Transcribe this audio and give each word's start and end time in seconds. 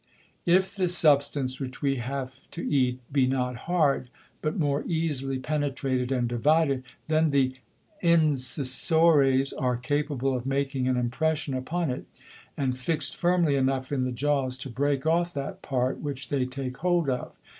If 0.47 0.75
the 0.75 0.89
Substance, 0.89 1.59
which 1.59 1.83
we 1.83 1.97
have 1.97 2.39
to 2.53 2.67
eat, 2.67 2.99
be 3.13 3.27
not 3.27 3.55
hard, 3.69 4.09
but 4.41 4.57
more 4.57 4.83
easily 4.87 5.37
penetrated 5.37 6.11
and 6.11 6.27
divided, 6.27 6.81
then 7.05 7.29
the 7.29 7.53
Incisores 8.01 9.53
are 9.59 9.77
capable 9.77 10.35
of 10.35 10.47
making 10.47 10.87
an 10.87 10.97
Impression 10.97 11.53
upon 11.53 11.91
it, 11.91 12.07
and 12.57 12.75
fix'd 12.75 13.13
firmly 13.15 13.53
enough 13.55 13.91
in 13.91 14.01
the 14.01 14.11
Jaws 14.11 14.57
to 14.57 14.69
break 14.71 15.05
off 15.05 15.35
that 15.35 15.61
part 15.61 15.99
which 15.99 16.29
they 16.29 16.45
take 16.47 16.77
hold 16.77 17.07
of. 17.07 17.33